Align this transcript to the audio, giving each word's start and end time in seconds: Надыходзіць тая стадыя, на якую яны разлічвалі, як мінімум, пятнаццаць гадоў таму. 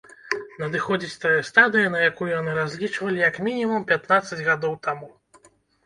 Надыходзіць 0.61 1.19
тая 1.25 1.35
стадыя, 1.51 1.93
на 1.97 2.01
якую 2.09 2.29
яны 2.39 2.51
разлічвалі, 2.63 3.25
як 3.29 3.41
мінімум, 3.47 3.81
пятнаццаць 3.95 4.45
гадоў 4.53 4.73
таму. 4.89 5.17